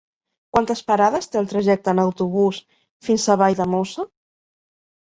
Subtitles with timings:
[0.55, 2.63] Quantes parades té el trajecte en autobús
[3.11, 4.11] fins a Valldemossa?